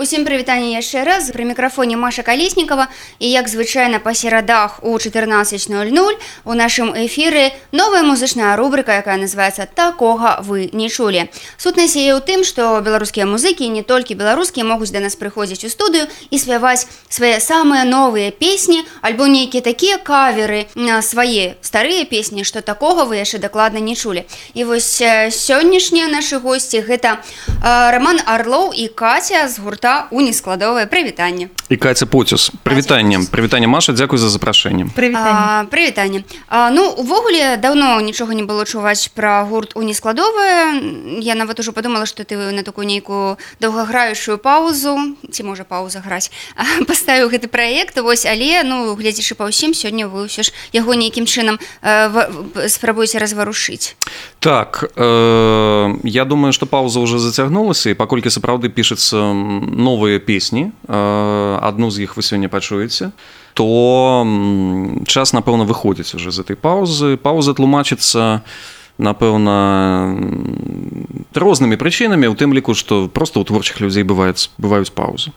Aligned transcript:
Усім 0.00 0.22
прывітанне 0.24 0.72
яшчэ 0.80 1.04
раз 1.04 1.28
пры 1.28 1.44
мікрафоне 1.44 1.92
Маша 2.00 2.22
Калеснікава 2.24 2.88
і 3.20 3.28
як 3.28 3.52
звычайна 3.52 4.00
па 4.00 4.14
серадах 4.16 4.80
у 4.80 4.96
14:00 4.96 6.16
у 6.44 6.52
нашым 6.56 6.96
эфіры 6.96 7.52
новая 7.72 8.00
музычная 8.00 8.56
рубрыка, 8.56 8.96
якая 8.96 9.20
называецца 9.20 9.68
такога 9.68 10.40
вы 10.40 10.70
не 10.72 10.88
чулі. 10.88 11.28
Сутнасць 11.60 12.00
яе 12.00 12.16
ў 12.16 12.24
тым, 12.24 12.48
што 12.48 12.80
беларускія 12.80 13.28
музыкі 13.28 13.68
не 13.68 13.82
толькі 13.82 14.16
беларускія 14.16 14.64
могуць 14.64 14.88
да 14.88 15.04
нас 15.04 15.20
прыходзіць 15.20 15.68
у 15.68 15.68
студыю 15.68 16.08
і 16.30 16.36
спяваць 16.40 16.88
свае 17.12 17.36
самыя 17.36 17.84
новыя 17.84 18.32
песні 18.32 18.88
альбо 19.04 19.28
нейкія 19.28 19.60
такія 19.60 20.00
каверы 20.00 20.64
на 20.80 21.02
свае 21.04 21.60
старыя 21.60 22.08
песні, 22.08 22.48
што 22.48 22.64
такога 22.64 23.04
вы 23.04 23.20
яшчэ 23.20 23.36
дакладна 23.36 23.84
не 23.84 23.92
чулі. 23.92 24.24
І 24.56 24.64
вось 24.64 24.96
сённяшнія 25.28 26.08
нашы 26.08 26.40
госці 26.40 26.80
гэта 26.88 27.20
Раман 27.60 28.16
Арлоў 28.24 28.72
і 28.72 28.88
Каця 28.88 29.44
з 29.44 29.60
гурта 29.60 29.89
гурта 29.90 30.06
унескладовае 30.10 30.86
прывітанне 30.86 31.48
і 31.68 31.76
каця 31.76 32.06
поцюс 32.06 32.50
прывітаннем 32.62 33.26
прывітанне 33.26 33.66
Маша 33.66 33.92
дзякуй 33.92 34.18
за 34.18 34.28
запрашэннем 34.28 34.90
прывітанне 34.94 36.24
ну 36.50 36.90
увогуле 36.90 37.56
давно 37.56 38.00
нічога 38.00 38.34
не 38.34 38.42
было 38.42 38.64
чуваць 38.64 39.10
пра 39.14 39.44
гурт 39.44 39.74
унескладовае 39.74 41.20
я 41.20 41.34
нават 41.34 41.60
ужо 41.60 41.72
подумала 41.72 42.06
что 42.06 42.24
ты 42.24 42.36
на 42.36 42.62
такую 42.62 42.86
нейкую 42.86 43.38
доўгаграючую 43.60 44.38
паузу 44.38 45.16
ці 45.30 45.42
можа 45.42 45.64
пауза 45.64 46.00
граць 46.00 46.30
паставіў 46.88 47.30
гэты 47.30 47.48
праект. 47.48 47.98
Вось 48.00 48.26
але 48.26 48.62
ну 48.64 48.94
глядзячы 48.94 49.34
па 49.34 49.48
ўсім 49.48 49.74
сёння 49.74 50.06
вы 50.08 50.26
ўсё 50.26 50.42
ж 50.42 50.52
яго 50.72 50.94
нейкім 50.94 51.26
чынам 51.26 51.58
спрабуеце 52.68 53.18
разварушыць. 53.18 53.96
Так 54.40 54.84
э, 54.96 55.94
я 56.04 56.24
думаю 56.24 56.52
что 56.52 56.66
пауза 56.66 57.00
уже 57.00 57.18
зацягнулася 57.18 57.90
і 57.90 57.94
паколькі 57.94 58.30
сапраўды 58.30 58.68
пішацца 58.68 59.32
новыя 59.80 60.20
песні 60.20 60.70
адну 60.86 61.90
з 61.90 62.04
іх 62.04 62.16
вы 62.16 62.22
сёння 62.22 62.52
пачуеце 62.52 63.10
то 63.54 63.66
час 65.06 65.32
напэўна 65.32 65.64
выходзіць 65.64 66.14
уже 66.14 66.30
з 66.30 66.40
этой 66.40 66.56
паузы. 66.56 67.16
Пауза 67.16 67.52
тлумачыцца 67.54 68.46
напэўна 69.00 69.56
рознымі 71.34 71.76
прычынамі 71.80 72.28
у 72.28 72.36
тым 72.36 72.52
ліку 72.52 72.76
што 72.76 73.08
просто 73.08 73.40
ў 73.40 73.48
творчых 73.48 73.80
людзей 73.80 74.04
бываюць 74.04 74.52
бываюць 74.60 74.92
паўзы 74.92 75.32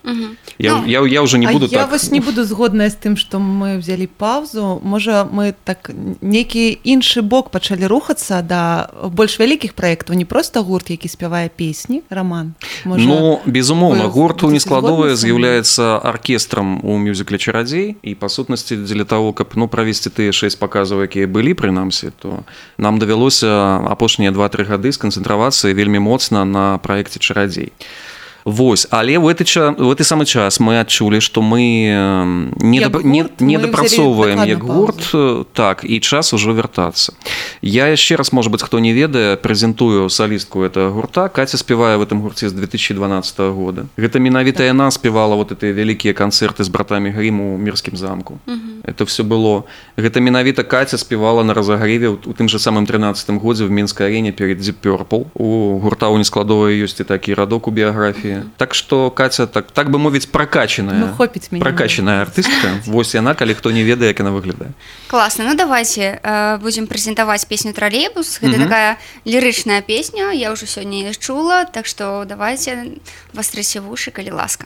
я, 0.59 0.77
ну, 0.77 0.85
я, 0.85 1.01
я 1.07 1.21
уже 1.21 1.37
не 1.37 1.47
буду 1.47 1.67
я 1.71 1.79
так... 1.79 1.91
вас 1.91 2.11
не 2.11 2.19
буду 2.19 2.43
згодная 2.43 2.89
з 2.89 2.95
тым 2.95 3.17
што 3.17 3.39
мы 3.39 3.77
взялі 3.77 4.07
паўзу 4.07 4.79
можа 4.83 5.27
мы 5.29 5.53
так 5.63 5.91
некі 6.21 6.77
іншы 6.83 7.21
бок 7.21 7.49
пачалі 7.49 7.87
рухацца 7.87 8.41
да 8.41 8.89
больш 9.09 9.39
вялікіх 9.39 9.73
праектаў 9.73 10.15
не 10.15 10.25
просто 10.25 10.63
гурт 10.63 10.89
які 10.89 11.07
спявае 11.07 11.49
песні 11.49 12.03
роман 12.09 12.53
можа, 12.85 13.05
ну 13.05 13.41
безумоўна 13.45 14.07
гурту 14.07 14.49
не 14.49 14.59
складовая 14.59 15.15
з'яўляецца 15.15 15.99
аркестрам 16.03 16.79
у 16.83 16.97
мюзікле 16.97 17.37
чарадзей 17.37 17.95
і 18.03 18.15
па 18.15 18.29
сутнасці 18.29 18.83
дзеля 18.83 19.03
того 19.03 19.33
каб 19.33 19.55
ну 19.55 19.67
правесці 19.67 20.09
тыя 20.09 20.31
шэсць 20.31 20.59
паказаў 20.59 21.03
якія 21.05 21.27
былі 21.27 21.53
прынамсі 21.53 22.11
то 22.19 22.43
нам 22.77 22.99
давялося 22.99 23.83
апошнія 23.89 24.31
два-тры 24.31 24.65
гады 24.65 24.91
сканцэнтравацца 24.91 25.73
вельмі 25.73 25.99
моцна 25.99 26.45
на 26.45 26.77
праекце 26.77 27.19
чарадзей. 27.19 27.71
Вось. 28.45 28.87
Але 28.89 29.17
в 29.19 29.27
этой 29.27 29.45
в 29.77 29.91
этой 29.91 30.03
самый 30.03 30.25
час 30.25 30.59
мы 30.59 30.79
адчулі 30.79 31.21
что 31.21 31.41
мы 31.41 32.51
не 32.59 32.79
да, 32.79 32.99
не, 33.03 33.25
не 33.39 33.57
дапрацоўваем 33.57 34.43
як 34.43 34.63
гурт 34.63 35.15
так 35.53 35.81
і 35.83 35.99
час 35.99 36.33
ужо 36.33 36.53
вяртацца. 36.53 37.13
Я 37.61 37.87
яшчэ 37.87 38.15
раз 38.15 38.33
может 38.33 38.51
быть 38.51 38.61
хто 38.61 38.79
не 38.79 38.93
ведае 38.93 39.37
прэзентую 39.37 40.09
салістку 40.09 40.63
этого 40.63 40.91
гурта. 40.91 41.29
Катя 41.29 41.57
спявае 41.57 41.97
в 41.97 42.01
этом 42.01 42.21
гурце 42.21 42.49
з 42.49 42.53
2012 42.53 43.39
года. 43.39 43.85
Гэта 43.97 44.19
менавіта 44.19 44.63
яна 44.63 44.91
спявала 44.91 45.35
вот 45.35 45.51
этой 45.51 45.71
вялікія 45.71 46.13
канцэрты 46.13 46.63
з 46.63 46.67
братамі 46.67 47.09
гріму 47.09 47.57
мірскім 47.57 47.97
замку. 47.97 48.39
Это 48.83 49.05
все 49.05 49.23
было. 49.23 49.63
Гэта 49.97 50.19
менавіта 50.19 50.63
катя 50.63 50.97
спявала 50.97 51.43
на 51.43 51.53
разагреве 51.53 52.09
у 52.09 52.17
тым 52.17 52.49
же 52.49 52.59
самым 52.59 52.85
13 52.85 53.29
годзе 53.41 53.65
в 53.65 53.71
мінскай 53.71 54.07
арене 54.07 54.31
перед 54.31 54.59
дзіпёрпл 54.59 55.23
у 55.33 55.79
гурта 55.79 56.09
у 56.09 56.17
нескладовая 56.17 56.73
ёсць 56.73 56.99
і 56.99 57.03
такі 57.03 57.33
радок 57.33 57.67
у 57.67 57.71
біяграфіі 57.71 58.32
так 58.57 58.73
что 58.73 59.11
катя 59.11 59.47
так 59.47 59.71
так 59.71 59.89
бы 59.89 59.99
мовіць 59.99 60.25
прокачаная 60.25 60.99
ну, 60.99 61.13
хопіць 61.17 61.49
прокачаная 61.49 62.25
артыстка 62.25 62.81
вось 62.85 63.15
яна 63.15 63.33
калі 63.33 63.53
хто 63.53 63.71
не 63.71 63.83
ведае 63.83 64.13
як 64.13 64.19
яна 64.19 64.31
выглядае 64.31 64.71
класна 65.07 65.45
ну 65.45 65.55
давайте 65.55 66.19
э, 66.23 66.57
будем 66.57 66.87
прэзентаваць 66.87 67.45
песню 67.45 67.73
тралейбус 67.73 68.39
гэта 68.41 68.63
такая 68.63 68.97
лірычная 69.25 69.81
песня. 69.81 70.31
Я 70.31 70.51
ўжо 70.51 70.65
сёння 70.65 71.13
чула 71.13 71.65
так 71.65 71.85
что 71.85 72.25
давайте 72.25 72.99
вастрасе 73.33 73.79
вушы 73.79 74.11
калі 74.11 74.31
ласка 74.31 74.65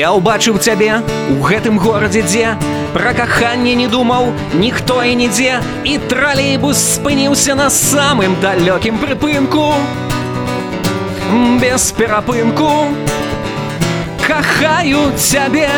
Я 0.00 0.08
ўбачыў 0.16 0.56
цябе 0.56 1.04
у 1.28 1.42
гэтым 1.44 1.76
горадзе 1.76 2.22
дзе 2.24 2.56
Пра 2.96 3.12
каханне 3.12 3.74
не 3.76 3.88
думаў 3.92 4.32
ніхто 4.56 5.02
і 5.04 5.12
нідзе 5.20 5.60
і 5.84 5.98
тралейбус 6.08 6.80
спыніўся 6.96 7.52
на 7.60 7.68
самым 7.68 8.40
далёкім 8.40 8.96
прыпынку 8.96 9.74
без 11.60 11.92
перапынку 11.92 12.88
Кахаю 14.24 15.12
цябе 15.20 15.68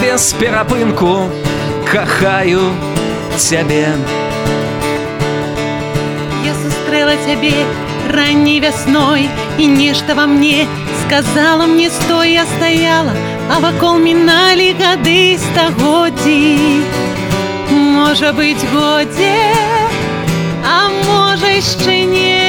без 0.00 0.32
перапынку 0.40 1.28
кахаю 1.84 2.72
цябе 3.36 3.92
Я 6.48 6.56
сустрэла 6.64 7.20
цябе 7.28 7.52
ранней 8.08 8.60
вясной 8.60 9.28
і 9.58 9.66
нешта 9.66 10.14
во 10.14 10.24
мне 10.24 10.64
не 10.64 10.79
сказала 11.11 11.65
мне 11.65 11.89
стой 11.89 12.31
я 12.31 12.45
стояла 12.45 13.11
а 13.51 13.59
вакол 13.59 13.97
міналі 13.99 14.71
гады 14.79 15.35
стагоддзі 15.43 16.79
можа 17.67 18.31
быть 18.31 18.63
годзе 18.71 19.35
а 20.63 20.87
можа 21.03 21.51
яшчэ 21.51 21.97
не 22.13 22.47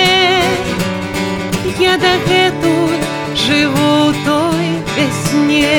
я 1.82 1.98
дагэтуль 2.04 3.02
жыву 3.34 4.14
той 4.22 4.70
вясне 4.94 5.74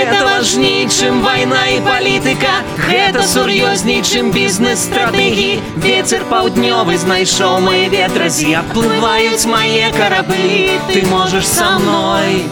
гэта 0.00 0.24
важней 0.24 0.88
чым 0.88 1.20
вайна 1.22 1.62
і 1.74 1.80
палітыка 1.84 2.54
гэта 2.86 3.22
сур'ёзней 3.26 4.00
чым 4.02 4.30
бізнес-стратэгіі 4.32 5.60
ветер 5.84 6.24
паўднёвы 6.32 6.96
знайшоў 7.04 7.60
мои 7.66 7.88
ветразі 7.92 8.56
аплываюць 8.62 9.44
мае 9.52 9.92
караблі 9.98 10.80
ты 10.92 11.04
можаш 11.12 11.46
са 11.46 11.70
мной 11.78 12.44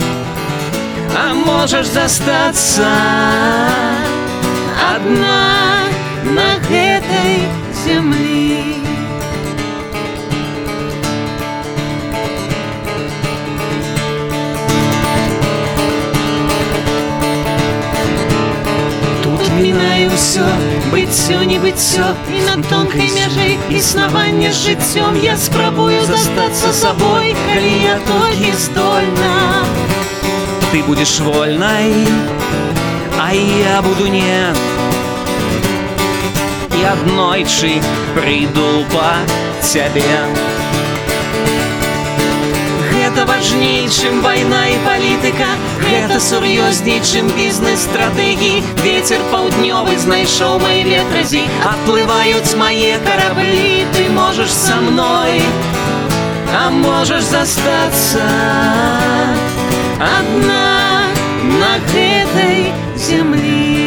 а 1.16 1.26
можаш 1.34 1.86
застацца 1.97 2.92
адна 4.92 5.42
на 6.36 6.48
гэтай 6.69 7.44
зямлі 7.84 8.77
ўсё 20.19 20.47
быццё 20.92 21.38
не 21.50 21.58
быццё 21.62 22.06
і 22.34 22.41
на 22.47 22.54
тонкай 22.70 23.08
мяжы 23.16 23.48
існавання 23.70 24.50
жыццём 24.50 25.19
я 25.22 25.36
спрабую 25.36 26.00
застацца 26.06 26.72
сабой 26.72 27.34
калі 27.47 27.75
я 27.84 27.97
толькі 28.08 28.50
здольна 28.64 29.34
ты 30.72 30.82
будешь 30.82 31.20
вольнай 31.20 31.92
а 33.22 33.32
я 33.32 33.81
буду 33.82 34.08
не 34.08 34.40
і 36.75 36.84
аднойчы 36.94 37.78
прыйду 38.19 38.84
па 38.93 39.14
цябе 39.62 40.19
гэта 43.19 43.25
важней 43.26 43.88
чым 43.90 44.20
вайна 44.22 44.62
і 44.70 44.76
палітыка 44.87 45.50
гэта 45.82 46.19
сур'ёзней 46.22 47.00
чым 47.02 47.31
бізнес-стратэгіі 47.38 48.62
ветер 48.84 49.20
паўднёвы 49.32 49.99
знайшоў 50.05 50.61
мои 50.62 50.82
ветразі 50.87 51.43
аплываюць 51.72 52.56
мае 52.61 52.99
караблі 53.06 53.84
ты 53.96 54.08
можаш 54.19 54.50
са 54.55 54.78
мной 54.88 55.43
а 56.55 56.70
можаш 56.70 57.25
застацца 57.34 58.26
адна 59.99 60.62
на 61.61 61.72
гэтай 61.90 62.70
зямлі 63.08 63.77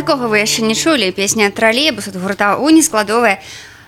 Такога 0.00 0.32
вы 0.32 0.40
яшчэ 0.40 0.64
не 0.64 0.72
чулі. 0.72 1.12
Песня 1.12 1.50
тралейбус 1.52 2.08
ад 2.08 2.16
гурта 2.16 2.56
уні 2.56 2.80
складовая 2.80 3.36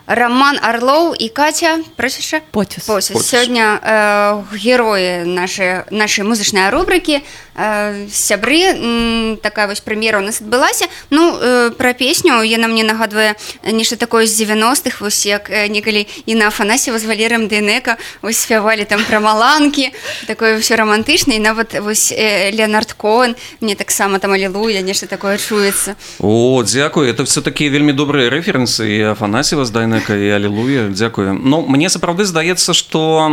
Роман 0.06 0.58
Орлоў 0.58 1.14
і 1.18 1.28
Катя 1.28 1.78
просіша 1.96 2.40
Поціс. 2.50 2.84
Поціс. 2.84 3.10
Поціс. 3.16 3.30
Сёння 3.30 3.78
э, 3.82 4.42
героі 4.58 5.24
нашай 5.24 5.82
нашай 5.90 6.24
музычнай 6.24 6.70
рубрыкі 6.70 7.20
э, 7.56 8.06
сябры 8.10 8.60
м, 8.74 9.36
такая 9.42 9.66
вось 9.66 9.80
прэм'ера 9.80 10.18
у 10.18 10.22
нас 10.22 10.40
адбылася 10.40 10.86
Ну 11.10 11.38
э, 11.38 11.70
пра 11.70 11.92
песню 11.92 12.42
яна 12.42 12.68
мне 12.68 12.84
нагадвае 12.84 13.34
нешта 13.64 13.96
такое 13.96 14.26
з 14.26 14.40
90-х 14.42 15.00
вось 15.00 15.26
як 15.26 15.50
э, 15.50 15.68
некалі 15.68 16.06
і 16.26 16.34
на 16.34 16.48
Афанасьева 16.48 16.98
з 16.98 17.04
Валерым 17.04 17.48
Дэнека 17.48 17.96
вось 18.22 18.38
спявалі 18.38 18.84
там 18.84 19.04
пра 19.04 19.20
маланкі 19.20 19.90
такое 20.26 20.58
ўсё 20.58 20.76
романтычна 20.76 21.34
і 21.34 21.38
нават 21.38 21.78
вось 21.80 22.12
э, 22.12 22.50
Леонард 22.50 22.92
Коэн 22.92 23.36
мне 23.60 23.74
таксама 23.74 24.18
там 24.18 24.32
алілуя 24.32 24.82
нешта 24.82 25.06
такое 25.06 25.38
чуецца 25.38 25.94
О, 26.18 26.62
дзякую 26.66 27.08
это 27.08 27.22
все 27.24 27.40
такі 27.40 27.68
вельмі 27.68 27.92
добрыя 27.92 28.30
рэферэнсы 28.30 28.82
і 28.88 29.00
афанасева 29.14 29.64
здайнека 29.92 30.14
і 30.16 30.30
алілуя 30.30 30.88
дзякую 30.88 31.34
Ну 31.44 31.64
мне 31.68 31.88
сапраўды 31.88 32.24
здаецца 32.24 32.72
што 32.72 33.28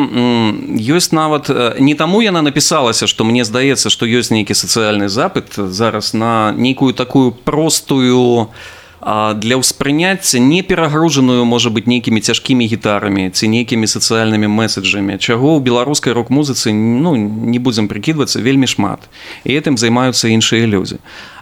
ёсць 0.76 1.12
нават 1.12 1.50
э, 1.50 1.76
не 1.80 1.96
таму 1.96 2.22
яна 2.22 2.42
напісалася 2.42 3.08
што 3.08 3.24
мне 3.24 3.44
здаецца 3.46 3.90
што 3.90 4.06
ёсць 4.06 4.32
нейкі 4.32 4.54
сацыяльны 4.54 5.10
запыт 5.10 5.56
зараз 5.56 6.14
на 6.14 6.52
нейкую 6.52 6.94
такую 6.94 7.32
простую 7.32 8.52
а, 8.52 8.79
для 9.02 9.56
ўспрыняцця 9.56 10.40
не 10.40 10.62
перагружаную 10.62 11.46
можа 11.46 11.70
быть 11.70 11.88
нейкімі 11.88 12.20
цяжкімі 12.20 12.68
гітарамі 12.68 13.32
ці 13.32 13.48
нейкімі 13.48 13.88
сацыяльнымі 13.88 14.52
месседжамі 14.52 15.16
чаго 15.18 15.56
ў 15.56 15.64
беларускай 15.64 16.12
рок-музыцы 16.12 16.76
ну 16.76 17.16
не 17.16 17.60
будзем 17.60 17.88
прыкідвацца 17.88 18.44
вельмі 18.44 18.68
шмат. 18.68 19.08
І 19.48 19.56
гэтым 19.56 19.80
займаюцца 19.80 20.28
іншыя 20.28 20.68
людзі. 20.68 21.00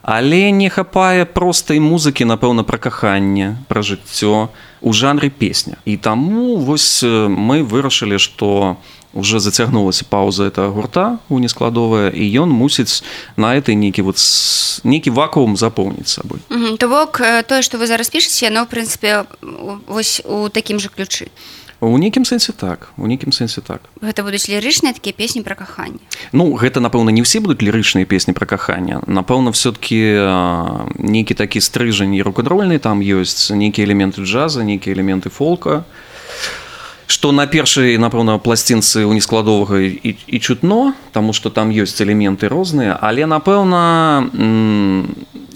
Але 0.07 0.51
не 0.51 0.69
хапае 0.69 1.25
простай 1.25 1.81
музыкі 1.83 2.29
напэўна 2.29 2.63
пра 2.63 2.77
каханне 2.77 3.57
пра 3.67 3.81
жыццё 3.81 4.47
у 4.81 4.93
жанры 4.93 5.29
песня. 5.29 5.81
І 5.85 5.97
таму 5.97 6.57
вось 6.57 7.03
э, 7.03 7.27
мы 7.27 7.65
вырашылі 7.65 8.21
што 8.21 8.77
уже 9.13 9.39
зацягнулася 9.39 10.05
пауза 10.09 10.43
этого 10.43 10.71
гурта 10.71 11.17
у 11.29 11.39
нескладовая 11.39 12.09
і 12.09 12.23
ён 12.41 12.49
мусіць 12.49 13.03
на 13.35 13.57
этой 13.57 13.75
нейкі 13.75 14.01
вот 14.01 14.17
нейкі 14.83 15.09
вакуум 15.09 15.57
запоўніць 15.57 16.09
сабой 16.09 16.39
Мгм. 16.49 16.77
То 16.77 16.87
бок 16.87 17.21
э, 17.21 17.43
тое, 17.43 17.61
што 17.61 17.77
вы 17.77 17.87
зараз 17.87 18.09
пішаце, 18.09 18.45
яно 18.45 18.63
ў 18.63 18.69
прынцыпе 18.69 19.25
вось 19.87 20.21
у 20.25 20.49
такім 20.49 20.79
жа 20.79 20.89
ключы. 20.89 21.27
у 21.79 21.97
нейкім 21.97 22.25
сэнсе 22.25 22.53
так 22.57 22.89
у 22.97 23.05
нейкім 23.05 23.31
сэнсе 23.31 23.61
так 23.61 23.81
Гэта 24.01 24.23
будуць 24.25 24.49
лірычныя 24.49 24.93
такія 24.93 25.13
песні 25.13 25.41
пра 25.41 25.53
каханне. 25.55 26.01
Ну 26.33 26.57
гэта 26.57 26.81
напэўна 26.81 27.13
не 27.13 27.21
ўсе 27.21 27.39
будуць 27.39 27.61
лірычныя 27.61 28.05
песні 28.05 28.33
пра 28.33 28.45
каханне 28.49 29.01
напэўна 29.05 29.53
все-таки 29.53 30.17
нейкі 30.97 31.33
такі 31.37 31.61
стрыжань 31.61 32.17
і 32.17 32.21
рок-н-рольны 32.25 32.79
там 32.79 33.01
ёсць 33.01 33.53
нейкія 33.53 33.85
элементы 33.85 34.25
джаза 34.25 34.63
нейкія 34.65 34.97
элементы 34.97 35.29
фолка 35.29 35.85
што 37.07 37.31
на 37.31 37.47
першай 37.47 37.97
напэўна 37.97 38.37
пласцінцы 38.37 39.07
ў 39.07 39.15
нескладовага 39.15 39.79
і, 39.79 40.15
і 40.27 40.37
чутно 40.39 40.93
таму 41.15 41.33
што 41.33 41.49
там 41.49 41.71
ёсць 41.71 41.97
элементы 42.03 42.51
розныя 42.51 42.99
але 42.99 43.25
напэўна 43.25 44.27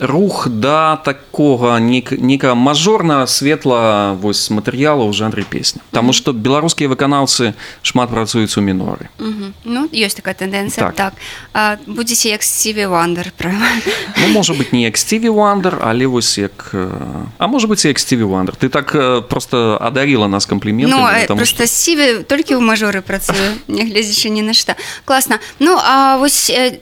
рух 0.02 0.48
да 0.50 0.98
такога 0.98 1.78
нек, 1.80 2.12
нека 2.12 2.56
мажорна 2.56 3.28
светла 3.28 4.18
вось 4.18 4.50
матэрыяла 4.50 5.06
ў 5.06 5.14
жанры 5.14 5.46
песня 5.46 5.82
Таму 5.92 6.10
што 6.16 6.34
беларускія 6.34 6.90
выканаўцы 6.90 7.54
шмат 7.86 8.10
працуюць 8.10 8.58
у 8.58 8.66
міноры 8.66 9.14
Мгм. 9.20 9.54
Ну 9.64 9.86
ёсць 9.94 10.18
такая 10.18 10.34
тэндэнцыя 10.34 10.90
Так. 10.90 10.96
так. 10.96 11.14
А, 11.54 11.78
будзеце 11.86 12.34
як 12.34 12.44
Стіві 12.44 12.86
Вандер 12.86 13.32
пра 13.38 13.54
Ну, 14.18 14.34
можа 14.34 14.54
быть 14.54 14.74
не 14.74 14.90
як 14.90 14.98
Стіві 14.98 15.30
Вандер 15.30 15.78
але 15.84 16.08
вось 16.08 16.38
як 16.38 16.74
а 17.38 17.48
можа 17.48 17.68
быть 17.68 17.86
як 17.86 18.00
Стіві 18.00 18.24
Вандер 18.24 18.56
ты 18.56 18.70
так 18.70 18.96
просто 19.30 19.78
адарила 19.82 20.28
нас 20.28 20.46
кампліментамі 20.46 21.02
Ну 21.02 21.41
э, 21.42 21.46
таму 21.46 21.48
просто 21.48 21.68
Стіві 21.68 22.24
толькі 22.24 22.56
ў 22.56 22.62
мажоры 22.62 23.02
працуе 23.02 23.58
нягледзячы 23.68 24.30
ні 24.30 24.42
на 24.42 24.54
што 24.54 24.76
класна 25.06 25.40
Ну 25.60 25.78
а 25.78 26.18
вось 26.18 26.50
э, 26.50 26.80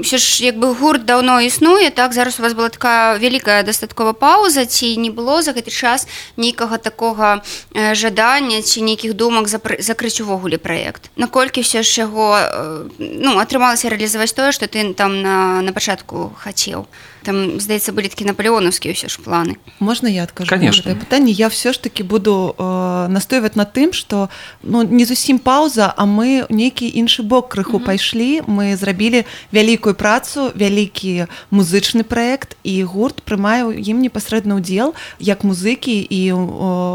ўсё 0.00 0.18
ж 0.18 0.44
як 0.44 0.56
бы 0.58 0.74
гурт 0.74 1.04
даўно 1.04 1.40
існуе 1.40 1.90
так 1.90 2.12
зараз 2.14 2.40
у 2.40 2.42
вас 2.42 2.52
была 2.52 2.68
такая 2.68 3.18
вялікая 3.18 3.62
дастаткова 3.62 4.12
пауза 4.12 4.66
ці 4.66 4.96
не 4.96 5.10
было 5.10 5.42
за 5.42 5.52
гэты 5.52 5.70
час 5.70 6.08
нейкага 6.36 6.78
такога 6.78 7.42
э, 7.74 7.94
жадання 7.94 8.62
ці 8.62 8.82
нейкіх 8.82 9.14
думак 9.14 9.48
запры- 9.48 9.80
закрыць 9.82 10.20
увогуле 10.20 10.58
праект? 10.58 11.10
Наколькі 11.16 11.60
ўсё 11.60 11.82
ж 11.82 12.00
яго 12.00 12.36
э, 12.36 12.88
ну 12.98 13.38
атрымалася 13.38 13.88
рэалізаваць 13.88 14.32
тое 14.32 14.52
што 14.52 14.66
ты 14.66 14.94
там 14.94 15.22
на, 15.22 15.60
на 15.62 15.72
пачатку 15.72 16.32
хацеў 16.38 16.86
там 17.28 17.60
здаецца 17.60 17.92
былі 17.92 18.08
такі 18.08 18.24
наполеонаўскія 18.24 18.96
ўсё 18.96 19.12
ж 19.12 19.20
планы. 19.20 19.60
Можна 19.84 20.08
я 20.08 20.24
адкажу 20.24 20.48
Конечно. 20.48 20.96
пытанне 20.96 21.28
я 21.28 21.52
все 21.52 21.76
ж 21.76 21.78
таки 21.78 22.00
буду 22.00 22.56
э, 22.56 23.06
настойваць 23.12 23.52
на 23.52 23.68
тым 23.68 23.92
что 23.92 24.32
ну 24.62 24.80
не 24.80 25.04
зусім 25.04 25.36
пауза 25.36 25.92
а 25.92 26.08
мы 26.08 26.48
ў 26.48 26.56
нейкі 26.56 26.88
іншы 26.88 27.20
бок 27.20 27.52
крыху 27.52 27.84
пайшлі 27.84 28.40
мы 28.48 28.72
зрабілі 28.80 29.28
вялікую 29.52 29.92
працу 29.92 30.48
вялікі 30.56 31.28
музычны 31.52 32.00
проект 32.00 32.56
і 32.64 32.80
гурт 32.88 33.20
прымае 33.20 33.68
ў 33.68 33.76
ім 33.76 34.00
непасрэдны 34.00 34.56
ўдзел 34.56 34.96
як 35.20 35.44
музыкі 35.44 36.00
і 36.00 36.20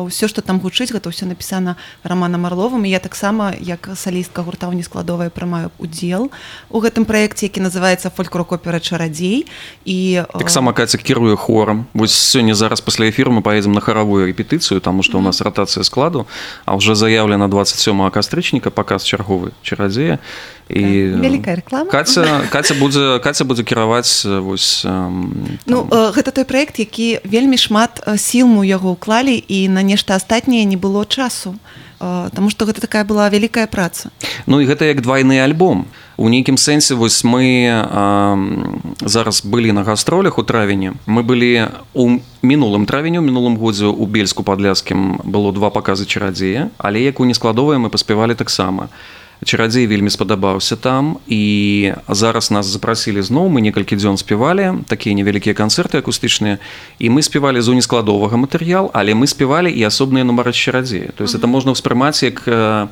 ўсё 0.09 0.25
что 0.25 0.41
там 0.41 0.57
гучыць 0.57 0.89
гэта 0.89 1.13
ўсё 1.13 1.29
напісана 1.29 1.77
романам 2.01 2.49
орловым. 2.49 2.89
І 2.89 2.89
я 2.89 2.97
таксама 2.97 3.53
як 3.61 3.93
салістка 3.93 4.41
гурта 4.41 4.65
ў 4.65 4.81
нескладовая 4.81 5.29
прымаю 5.29 5.69
удзел 5.77 6.33
у 6.73 6.81
гэтым 6.81 7.05
праекце 7.05 7.45
які 7.45 7.61
называется 7.61 8.09
фольк-рок-опера 8.09 8.81
чарадзей 8.81 9.45
і 9.85 10.22
таксама 10.37 10.73
каця 10.73 10.97
кіруе 10.97 11.35
хорам 11.35 11.85
вось 11.93 12.13
сёння 12.13 12.55
зараз 12.55 12.81
пасля 12.81 13.09
эфіру 13.09 13.31
мы 13.31 13.41
поедем 13.41 13.71
на 13.71 13.81
харавую 13.81 14.27
рэпетыцыю 14.27 14.79
таму 14.79 15.03
што 15.03 15.17
у 15.17 15.21
нас 15.21 15.41
ратацыя 15.41 15.83
складу 15.83 16.27
а 16.65 16.75
уже 16.75 16.95
заявлена 16.95 17.47
27 17.47 18.09
кастрычніка 18.09 18.69
паказ 18.69 19.03
чарговы 19.03 19.51
чарадзея 19.61 20.19
і 20.69 20.83
вялікая 21.19 21.55
реклама. 21.55 21.91
Каця 21.91 22.41
каця 22.51 22.73
будзе 22.73 23.19
каця 23.19 23.43
будзе 23.43 23.63
кіраваць 23.63 24.25
э, 24.25 24.39
вось 24.39 24.85
Ну 24.85 25.51
там, 25.65 25.89
э, 25.91 26.11
гэта 26.11 26.31
той 26.31 26.43
проект 26.43 26.79
які 26.79 27.19
вельмі 27.23 27.57
шмат 27.57 28.03
э, 28.05 28.17
сіл 28.17 28.47
ў 28.47 28.65
яго 28.65 28.95
ўклалі 28.95 29.35
і 29.35 29.67
на 29.69 29.83
нешта 29.83 30.15
астатняе 30.15 30.63
не 30.63 30.77
было 30.77 31.05
часу 31.05 31.55
Э, 32.03 32.29
Таму 32.35 32.51
што 32.51 32.67
гэта 32.67 32.83
такая 32.83 33.07
была 33.07 33.29
вялікая 33.31 33.67
праца. 33.67 34.11
Ну 34.45 34.59
і 34.59 34.67
гэта 34.67 34.85
як 34.91 34.99
двайны 34.99 35.39
альбом 35.39 35.87
у 36.17 36.29
нейкім 36.29 36.57
сэнсе 36.57 36.95
вось 36.95 37.23
мы 37.23 37.67
а, 37.69 38.37
зараз 39.01 39.45
былі 39.45 39.71
на 39.71 39.83
гастролях 39.83 40.37
у 40.37 40.43
травені. 40.43 40.93
Мы 41.07 41.23
былі 41.23 41.67
у 41.93 42.19
мінулым 42.41 42.85
травеню 42.85 43.21
мінулым 43.21 43.57
годзе 43.57 43.87
у 43.87 44.05
бельску 44.05 44.43
падляскім 44.43 45.21
было 45.23 45.51
два 45.53 45.69
паказы 45.69 46.05
чарадзея 46.05 46.69
але 46.77 47.01
як 47.01 47.19
у 47.19 47.25
нескладовыя 47.25 47.79
мы 47.79 47.89
паспявалі 47.89 48.35
таксама. 48.35 48.89
Чарадзей 49.43 49.87
вельмі 49.87 50.09
спадабаўся 50.09 50.75
там 50.75 51.17
і 51.27 51.93
зараз 52.07 52.51
нас 52.51 52.65
запрасілі 52.65 53.21
зноў 53.21 53.49
мы 53.49 53.61
некалькі 53.61 53.97
дзён 53.97 54.17
спявалі 54.17 54.85
такія 54.87 55.15
невялікія 55.15 55.57
канцэрты 55.57 55.97
акустычныя 55.97 56.59
і 56.99 57.09
мы 57.09 57.21
спявалі 57.21 57.59
з 57.61 57.73
унескладовага 57.73 58.37
матэрыял 58.37 58.91
але 58.93 59.17
мы 59.17 59.27
спявалі 59.27 59.73
і 59.73 59.81
асобныя 59.83 60.23
нумары 60.23 60.53
чарадзея. 60.53 61.11
То 61.17 61.23
есть 61.23 61.35
это 61.35 61.47
можна 61.47 61.73
ўспрымаць 61.73 62.23
як 62.23 62.45
э, 62.45 62.87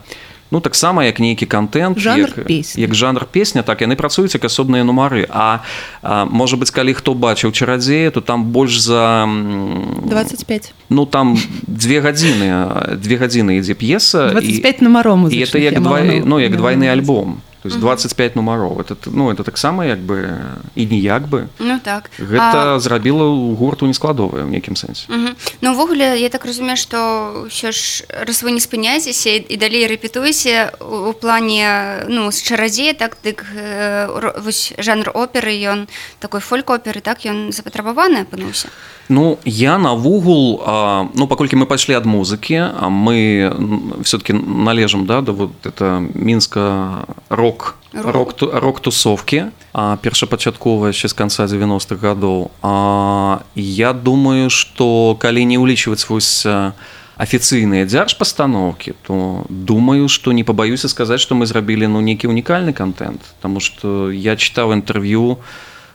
ну 0.52 0.60
таксама 0.60 1.06
як 1.06 1.20
нейкі 1.20 1.46
контент 1.46 2.00
Жанр 2.00 2.20
як, 2.38 2.46
песні. 2.46 2.82
як 2.82 2.96
жанр 2.96 3.26
песня 3.32 3.64
так 3.64 3.82
яны 3.82 3.96
працуюць 3.96 4.34
як 4.36 4.44
асобныя 4.46 4.84
нумары. 4.84 5.26
А, 5.30 5.60
а 6.02 6.26
можа 6.26 6.58
быть 6.58 6.72
калі 6.72 6.94
хто 6.94 7.14
бачыў 7.14 7.52
чарадзея 7.52 8.12
то 8.12 8.22
там 8.22 8.44
больш 8.46 8.80
за 8.80 9.24
м, 9.24 10.04
25 10.06 10.74
ну 10.90 11.06
там 11.06 11.38
две 11.68 12.02
гадзіны 12.02 12.98
две 12.98 13.16
гадзіны 13.18 13.58
ідзе 13.60 13.74
п'еса 13.74 14.30
25 14.30 14.82
нумаром 14.82 15.28
і 15.32 15.36
это 15.44 15.58
як 15.58 15.80
два, 15.82 16.02
ну 16.04 16.40
як 16.40 16.56
двойны 16.56 16.88
альбом 16.92 17.42
то 17.62 17.70
есть 17.70 17.80
25 17.80 18.36
нумароў 18.36 18.82
это 18.82 18.96
ну 19.06 19.32
это 19.32 19.44
таксама 19.44 19.86
як 19.86 20.00
бы 20.00 20.42
і 20.76 20.86
ніяк 20.86 21.28
бы 21.30 21.48
Ну 21.60 21.80
так. 21.84 22.10
Гэта 22.18 22.80
зрабіла 22.80 23.30
ў 23.30 23.56
гурту 23.56 23.86
нескладовая 23.86 24.44
ў 24.46 24.50
нейкім 24.50 24.74
сэнсе. 24.74 25.06
Ну 25.62 25.72
увогуле 25.74 26.18
я 26.20 26.30
так 26.30 26.46
разумею 26.46 26.78
што 26.78 27.46
ўсё 27.48 27.72
ж 27.72 28.04
раз 28.10 28.42
вы 28.44 28.52
не 28.52 28.60
спыняецеся 28.60 29.30
і- 29.38 29.58
далей 29.58 29.86
рэпетуеце 29.86 30.74
у, 30.82 31.14
плане 31.14 32.06
ну 32.10 32.32
з 32.32 32.42
чарадзея 32.42 32.94
так 32.94 33.18
дык 33.24 33.46
э, 33.54 34.10
вось 34.42 34.74
жанр 34.78 35.12
оперы 35.14 35.54
ён 35.54 35.88
такой 36.20 36.42
фольк-оперы 36.42 37.02
так 37.02 37.26
ён 37.26 37.52
запатрабаваны 37.54 38.26
апынуўся 38.26 38.70
Ну 39.12 39.38
я 39.44 39.78
навогул 39.78 40.64
ну 41.14 41.28
паколькі 41.28 41.60
мы 41.60 41.68
пайшлі 41.68 42.00
ад 42.00 42.08
музыкі 42.08 42.64
а 42.64 42.88
мы 42.88 43.52
все-таки 44.08 44.32
належым 44.32 45.06
да 45.06 45.20
да 45.22 45.32
вот 45.36 45.52
это 45.68 46.00
мінска 46.16 47.04
рок 47.30 47.76
Рок. 47.94 48.16
рок 48.16 48.34
ту- 48.34 48.52
рок 48.54 48.80
тусовкі 48.80 49.52
а 49.74 49.98
першапачатковая 49.98 50.94
з 50.94 51.12
канца 51.14 51.44
90-х 51.44 52.00
гадоў 52.00 52.52
а, 52.64 53.40
я 53.56 53.92
думаю 53.92 54.50
что 54.50 55.18
калі 55.20 55.44
не 55.44 55.60
ўлічваць 55.60 56.08
вось 56.08 56.46
а, 56.48 56.72
афіцыйныя 57.20 57.84
дзяржпастаноўкі 57.84 58.96
то 59.04 59.44
думаю 59.50 60.08
что 60.08 60.32
не 60.32 60.44
пабаюся 60.48 60.88
сказаць 60.88 61.20
что 61.20 61.36
мы 61.36 61.46
зрабілі 61.46 61.92
ну 61.92 62.00
нейкі 62.00 62.32
унікальны 62.32 62.72
контент 62.72 63.20
Таму 63.42 63.60
что 63.60 64.08
я 64.10 64.40
чытаў 64.40 64.72
інтэрв'ю 64.72 65.36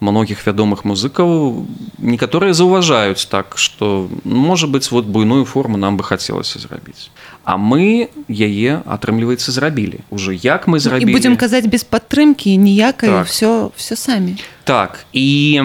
многіх 0.01 0.47
вядомых 0.47 0.85
музыкаў 0.85 1.65
некаторыя 1.99 2.53
заўважаюць 2.53 3.25
так 3.31 3.57
што 3.57 4.09
можа 4.25 4.67
быць 4.67 4.91
вот 4.91 5.07
буйную 5.07 5.45
форму 5.45 5.77
нам 5.77 5.97
бы 5.97 6.05
хацелася 6.05 6.59
зрабіць 6.59 7.11
а 7.47 7.57
мы 7.57 8.11
яе 8.27 8.83
атрымліваецца 8.83 9.55
зрабілі. 9.55 10.03
Уже 10.11 10.35
як 10.35 10.67
мы 10.67 10.77
і 10.77 10.81
зрабілі? 10.81 11.13
будзем 11.15 11.37
казаць 11.39 11.67
без 11.71 11.85
падтрымкі 11.85 12.57
ніякай 12.59 13.11
Так. 13.11 13.27
все 13.27 13.71
все 13.77 13.97
самі 13.97 14.37
Так 14.65 15.07
і 15.13 15.63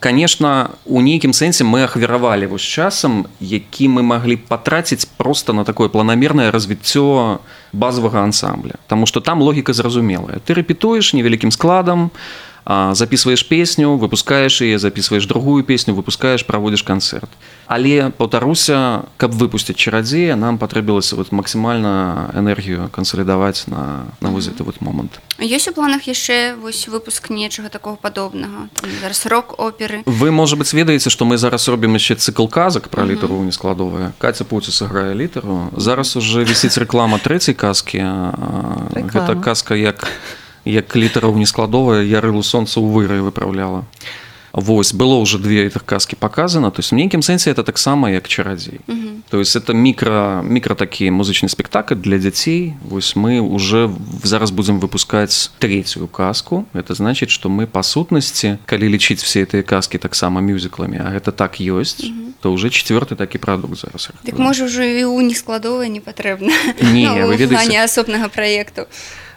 конечно 0.00 0.70
у 0.84 1.00
нейкім 1.00 1.30
сэнсе 1.30 1.64
мы 1.64 1.84
ахвяравалі 1.84 2.46
вось 2.46 2.66
часам 2.66 3.26
які 3.40 3.88
мы 3.88 4.02
маглі 4.02 4.36
патраціць 4.36 5.04
просто 5.04 5.52
на 5.52 5.64
такое 5.64 5.88
планамернае 5.88 6.50
развіццё 6.50 7.38
базовага 7.72 8.24
ансамбля. 8.24 8.74
Таму 8.86 9.06
что 9.06 9.20
там 9.20 9.42
логіка 9.42 9.72
зразумелая. 9.72 10.42
Ты 10.42 10.54
рэпетуеш 10.54 11.14
невялікім 11.14 11.52
складам 11.52 12.10
а, 12.10 12.49
записываешь 12.66 13.46
песню 13.46 13.96
выпускаешь 13.96 14.60
яе 14.60 14.78
записываешь 14.78 15.26
другую 15.26 15.64
песню 15.64 15.94
выпускаешь 15.94 16.46
праводзіш 16.46 16.82
канцэрт 16.82 17.28
але 17.66 18.10
паўтаруся 18.10 19.04
каб 19.16 19.32
выпусціць 19.34 19.76
чарадзея 19.76 20.36
нам 20.36 20.58
патрэбілася 20.58 21.16
вот 21.16 21.32
максімальна 21.32 22.30
энергію 22.34 22.88
кансалідаваць 22.92 23.66
на 23.66 24.06
на 24.20 24.30
вось 24.30 24.48
гэты 24.48 24.64
вот 24.64 24.80
момант 24.80 25.20
ёсць 25.38 25.68
у 25.68 25.72
планах 25.72 26.08
яшчэ 26.08 26.56
вось 26.60 26.88
выпуск 26.88 27.30
нечага 27.30 27.68
такого 27.68 27.96
падобнага 27.96 28.70
Там 28.80 28.90
зараз 29.00 29.26
рок 29.26 29.54
оперы? 29.58 30.02
Вы 30.06 30.30
можа 30.30 30.56
быць 30.56 30.72
ведаеце 30.72 31.10
што 31.10 31.24
мы 31.24 31.38
зараз 31.38 31.68
робім 31.68 31.94
яшчэ 31.96 32.16
цыкл 32.16 32.46
казак 32.46 32.88
пра 32.88 33.04
літару 33.04 33.42
нескладовая 33.42 34.12
Каця 34.18 34.44
Пуці 34.44 34.72
сыграе 34.72 35.14
літару. 35.14 35.70
Зараз 35.76 36.16
уже 36.16 36.44
вісіць 36.44 36.78
рэклама 36.78 37.18
трэцяй 37.18 37.54
казкі. 37.54 37.98
А, 38.00 38.88
Рэклама. 38.92 39.10
гэта 39.10 39.40
казка 39.40 39.74
як 39.74 40.06
як 40.64 40.96
літараў 40.96 41.36
нескладовая 41.36 42.02
я 42.02 42.20
рылу 42.20 42.42
сонца 42.42 42.80
ў 42.80 42.86
выры 42.90 43.22
выпраўляла 43.22 43.84
Вось 44.52 44.92
было 44.92 45.14
уже 45.14 45.38
две 45.38 45.66
этих 45.66 45.84
казки 45.84 46.16
показано 46.16 46.70
то 46.70 46.80
есть 46.80 46.90
в 46.90 46.94
нейкім 46.94 47.20
сэнсе 47.20 47.50
это 47.50 47.62
таксама 47.62 48.10
як 48.10 48.28
чарадзей 48.28 48.80
то 49.30 49.38
есть 49.38 49.56
это 49.56 49.72
мікро 49.72 50.42
мікро 50.42 50.74
такі 50.74 51.10
музычны 51.10 51.48
спектакль 51.48 51.94
для 51.94 52.18
дзяцей 52.18 52.74
вось 52.82 53.14
мы 53.14 53.40
уже 53.40 53.90
зараз 54.24 54.50
будзем 54.50 54.80
выпускаць 54.80 55.50
третью 55.58 56.08
казку 56.08 56.66
это 56.74 56.94
значит 56.94 57.30
что 57.30 57.48
мы 57.48 57.66
па 57.66 57.82
сутнасці 57.82 58.58
калі 58.66 58.88
лічыць 58.88 59.22
все 59.22 59.44
этыя 59.44 59.62
казки 59.62 59.98
таксама 59.98 60.40
мюзікламі 60.40 60.98
а 60.98 61.14
гэта 61.14 61.30
так 61.30 61.60
ёсць 61.60 62.10
то 62.40 62.52
уже 62.52 62.70
четверты 62.70 63.14
такі 63.14 63.38
прадукт 63.38 63.78
зараз 63.78 64.10
Дык 64.24 64.38
можа 64.38 64.64
ўжо 64.66 64.82
і 64.82 65.06
ў 65.06 65.22
нескладовая 65.22 65.88
не 65.88 66.00
патрэбна 66.00 66.50
Не, 66.82 67.06
Ну, 67.06 67.26
вы 67.30 67.38
у 67.38 67.48
плане 67.48 67.84
асобнага 67.84 68.28
праекту 68.28 68.86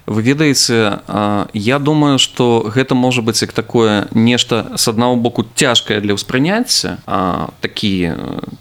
Вы 0.05 0.22
ведаеце 0.22 1.00
а, 1.07 1.48
я 1.53 1.79
думаю 1.79 2.19
что 2.19 2.65
гэта 2.67 2.95
можа 2.95 3.22
быць 3.22 3.41
як 3.41 3.53
такое 3.53 4.07
нешта 4.12 4.72
с 4.75 4.88
аднаго 4.88 5.15
боку 5.15 5.45
цяжкае 5.55 6.01
для 6.01 6.13
ўспрыняцця 6.13 7.00
а, 7.07 7.50
такі 7.62 8.12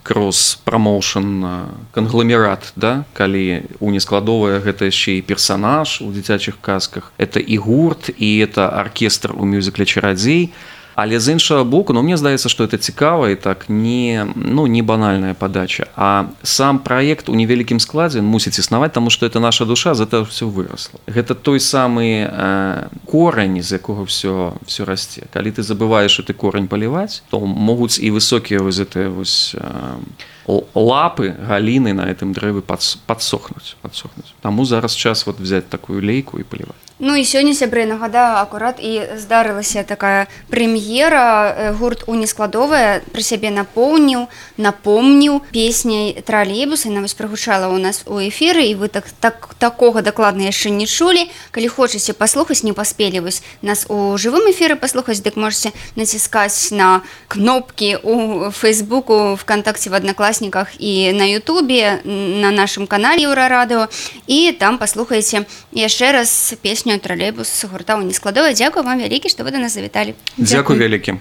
кросс 0.03 0.61
промоушен 0.65 1.67
кангламерат 1.91 2.73
да? 2.77 3.05
Калі 3.13 3.67
у 3.81 3.91
нескладовая 3.91 4.63
гэта 4.63 4.87
яшчэ 4.87 5.19
і 5.19 5.27
персонаж 5.27 5.99
у 6.01 6.15
дзіцячых 6.15 6.63
казках. 6.63 7.13
Это 7.19 7.43
і 7.43 7.57
гурт 7.59 8.11
і 8.15 8.39
это 8.39 8.71
аркестр 8.71 9.35
у 9.35 9.45
мюзікле 9.45 9.85
чарадзей 9.85 10.55
але 10.95 11.21
з 11.21 11.33
іншага 11.33 11.65
боку 11.65 11.93
ну 11.93 12.03
мне 12.03 12.17
здаецца 12.17 12.49
что 12.49 12.65
это 12.65 12.79
цікава 12.79 13.31
і 13.31 13.37
так 13.37 13.69
не 13.69 14.27
ну 14.35 14.67
не 14.67 14.83
банальная 14.83 15.35
падача. 15.35 15.87
А 15.97 16.25
сам 16.43 16.79
проект 16.79 17.29
у 17.29 17.35
невялікім 17.35 17.81
складзе 17.81 18.23
мусіць 18.23 18.59
існаваць 18.59 18.93
тому 18.93 19.11
что 19.11 19.27
это 19.27 19.41
наша 19.41 19.65
душа 19.65 19.95
за 19.95 20.05
это 20.05 20.25
все 20.25 20.47
выросла 20.47 21.01
гэта 21.07 21.35
той 21.35 21.61
самы 21.61 22.29
э, 22.29 22.87
корань 23.07 23.63
з 23.63 23.73
якога 23.73 24.05
все 24.05 24.53
все 24.67 24.85
расце. 24.85 25.23
Калі 25.33 25.51
ты 25.51 25.63
забываешь 25.63 26.21
ты 26.27 26.33
корань 26.33 26.69
паліваць 26.69 27.23
то 27.31 27.41
могуць 27.41 27.99
і 27.99 28.11
высокія 28.11 28.61
вось 28.61 28.79
гэтыя 28.79 29.09
вось 29.09 29.55
э, 29.55 30.63
лапы 30.75 31.35
галіны 31.49 31.93
на 31.93 32.11
этом 32.11 32.33
дрэвы 32.33 32.61
падс- 32.61 32.99
падсохнуць 33.07 33.77
падсохнуць. 33.83 34.35
Таму 34.41 34.65
зараз 34.65 34.97
час 34.97 35.27
вот 35.27 35.41
взять 35.41 35.69
такую 35.69 36.03
лейку 36.03 36.39
і 36.39 36.43
паліваць 36.43 36.92
Ну 37.03 37.17
і 37.19 37.25
сёння 37.27 37.51
сябры 37.51 37.83
нагадаю 37.83 38.39
акурат 38.39 38.79
і 38.79 39.19
здарылася 39.19 39.83
такая 39.83 40.31
прэм'ера 40.47 41.75
гурт 41.75 42.07
у 42.07 42.15
нескладовая 42.15 43.03
пры 43.11 43.27
сябе 43.27 43.51
напоўніў 43.51 44.31
напомніў 44.55 45.43
песняй 45.51 46.23
тралейбуса 46.23 46.95
яна 46.95 47.03
вось 47.03 47.19
прагучала 47.19 47.75
ў 47.75 47.83
нас 47.83 48.07
у 48.07 48.23
эфіры 48.23 48.71
і 48.71 48.79
вы 48.79 48.87
так, 48.87 49.11
так 49.19 49.59
такога 49.59 49.99
дакладна 49.99 50.47
яшчэ 50.47 50.71
не 50.71 50.87
чулі 50.87 51.27
калі 51.51 51.75
хочаце 51.75 52.15
паслухаць 52.15 52.63
не 52.63 52.71
паспелі 52.71 53.27
вось 53.27 53.43
нас 53.67 53.83
у 53.91 54.15
жывым 54.15 54.47
эфіры 54.55 54.79
паслухаць 54.79 55.27
дык 55.27 55.35
можете 55.35 55.75
націскаць 55.99 56.71
на 56.71 57.03
кнопкі 57.27 57.99
у 58.07 58.55
фейсбуку 58.55 59.35
вконтакце 59.35 59.91
в 59.91 59.99
аднакласніках 59.99 60.79
і 60.79 61.11
на 61.19 61.27
Ютубе 61.27 61.99
на 62.07 62.55
нашым 62.55 62.87
канале 62.87 63.27
еўрарадыо 63.27 63.91
і 64.31 64.55
там 64.55 64.79
паслухаеце 64.79 65.51
яшчэ 65.75 66.15
раз 66.15 66.55
песню 66.63 66.92
тралейбус 66.99 67.49
гурта 67.71 67.97
ў 67.97 68.05
нескладовая 68.11 68.53
дзякую 68.53 68.85
вам 68.85 69.01
вялікі 69.01 69.33
што 69.33 69.47
вы 69.47 69.55
да 69.55 69.63
нас 69.63 69.73
завіталі 69.79 70.13
Дзякуй 70.37 70.77
вялікі 70.77 71.17